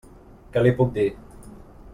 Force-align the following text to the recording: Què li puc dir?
Què 0.55 0.63
li 0.63 0.73
puc 0.81 0.97
dir? 0.97 1.07